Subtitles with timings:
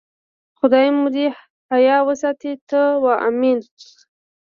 [0.59, 1.27] خدای مو دې
[1.71, 3.59] حیا وساتي، ته وا آمین.